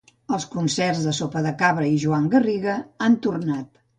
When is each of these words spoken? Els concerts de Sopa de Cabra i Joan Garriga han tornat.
Els 0.35 0.45
concerts 0.53 1.01
de 1.07 1.13
Sopa 1.17 1.43
de 1.49 1.51
Cabra 1.59 1.91
i 1.97 2.01
Joan 2.05 2.27
Garriga 2.35 2.79
han 3.09 3.21
tornat. 3.27 3.69